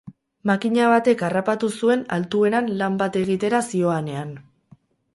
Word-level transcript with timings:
Makina 0.51 0.87
batek 0.93 1.21
harrapatu 1.27 1.69
zuen, 1.75 2.03
altueran 2.19 2.73
lan 2.83 2.99
bat 3.05 3.23
egitera 3.25 3.63
zihoanean. 3.71 4.37